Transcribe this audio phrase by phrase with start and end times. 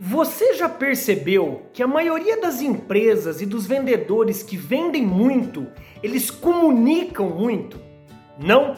[0.00, 5.68] Você já percebeu que a maioria das empresas e dos vendedores que vendem muito,
[6.02, 7.80] eles comunicam muito?
[8.38, 8.76] Não?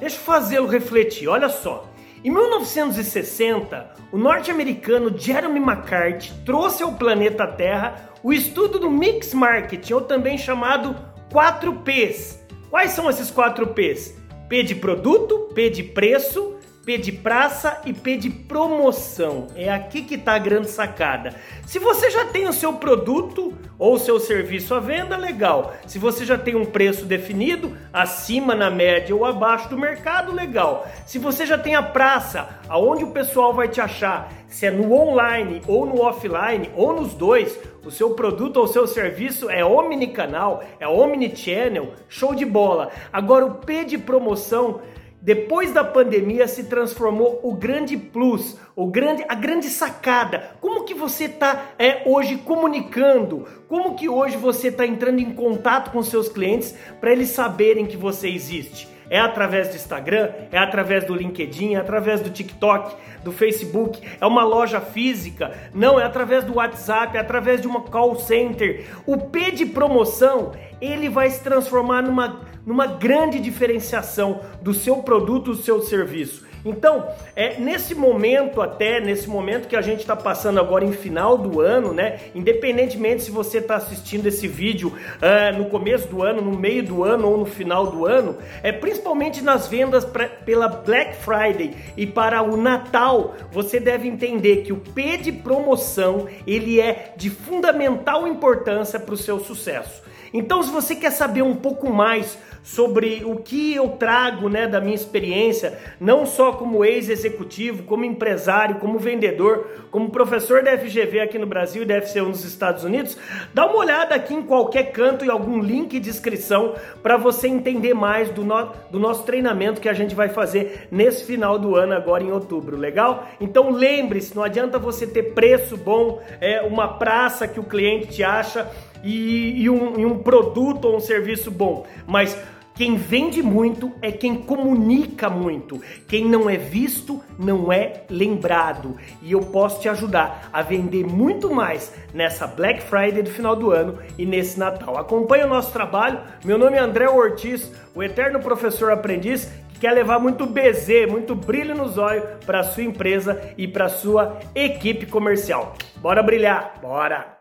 [0.00, 1.86] Deixa eu fazê-lo refletir, olha só.
[2.24, 9.92] Em 1960, o norte-americano Jeremy McCarthy trouxe ao planeta Terra o estudo do Mix Marketing,
[9.92, 10.96] ou também chamado
[11.30, 12.38] 4Ps.
[12.70, 14.14] Quais são esses 4Ps?
[14.48, 16.57] P de produto, P de preço,
[16.88, 19.48] P de praça e P de promoção.
[19.54, 21.34] É aqui que está a grande sacada.
[21.66, 25.74] Se você já tem o seu produto ou o seu serviço à venda, legal.
[25.86, 30.88] Se você já tem um preço definido, acima, na média ou abaixo do mercado, legal.
[31.04, 34.90] Se você já tem a praça, aonde o pessoal vai te achar, se é no
[34.94, 40.64] online ou no offline ou nos dois, o seu produto ou seu serviço é omnicanal,
[40.80, 42.90] é omnichannel, show de bola.
[43.12, 44.80] Agora o P de promoção
[45.20, 50.52] depois da pandemia se transformou o grande plus, o grande, a grande sacada.
[50.60, 53.46] Como que você está é, hoje comunicando?
[53.66, 57.96] Como que hoje você está entrando em contato com seus clientes para eles saberem que
[57.96, 58.88] você existe?
[59.10, 64.26] É através do Instagram, é através do LinkedIn, é através do TikTok, do Facebook, é
[64.26, 68.86] uma loja física, não, é através do WhatsApp, é através de uma call center.
[69.06, 75.52] O P de promoção, ele vai se transformar numa, numa grande diferenciação do seu produto,
[75.52, 76.47] do seu serviço.
[76.64, 81.38] Então, é nesse momento até, nesse momento que a gente está passando agora em final
[81.38, 82.18] do ano, né?
[82.34, 87.04] Independentemente se você está assistindo esse vídeo uh, no começo do ano, no meio do
[87.04, 92.06] ano ou no final do ano, é principalmente nas vendas pra, pela Black Friday e
[92.06, 98.26] para o Natal, você deve entender que o P de promoção ele é de fundamental
[98.26, 100.02] importância para o seu sucesso.
[100.32, 104.80] Então, se você quer saber um pouco mais sobre o que eu trago né, da
[104.80, 111.38] minha experiência, não só como ex-executivo, como empresário, como vendedor, como professor da FGV aqui
[111.38, 113.16] no Brasil e da FCU nos Estados Unidos,
[113.54, 117.94] dá uma olhada aqui em qualquer canto e algum link de inscrição para você entender
[117.94, 121.94] mais do, no, do nosso treinamento que a gente vai fazer nesse final do ano,
[121.94, 123.26] agora em outubro, legal?
[123.40, 128.22] Então lembre-se, não adianta você ter preço bom, é uma praça que o cliente te
[128.22, 128.70] acha
[129.02, 132.36] e, e, um, e um produto ou um serviço bom, mas
[132.78, 135.82] quem vende muito é quem comunica muito.
[136.06, 138.96] Quem não é visto não é lembrado.
[139.20, 143.72] E eu posso te ajudar a vender muito mais nessa Black Friday do final do
[143.72, 144.96] ano e nesse Natal.
[144.96, 146.20] Acompanhe o nosso trabalho.
[146.44, 151.34] Meu nome é André Ortiz, o eterno professor aprendiz que quer levar muito BZ, muito
[151.34, 155.74] brilho nos olhos para sua empresa e para sua equipe comercial.
[155.96, 157.37] Bora brilhar, bora!